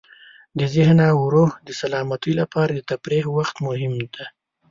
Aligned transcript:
د 0.59 0.61
ذهن 0.75 0.99
او 1.11 1.19
روح 1.35 1.51
د 1.67 1.69
سلامتۍ 1.81 2.33
لپاره 2.41 2.71
د 2.73 2.79
تفریح 2.91 3.25
وخت 3.37 3.55
مهم 3.67 3.93
دی. 4.13 4.25